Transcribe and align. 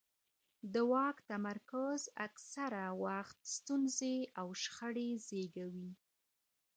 د 0.73 0.75
واک 0.91 1.17
تمرکز 1.31 1.99
اکثره 2.27 2.85
وخت 3.05 3.37
ستونزې 3.55 4.17
او 4.39 4.47
شخړې 4.63 5.09
زیږوي 5.27 5.91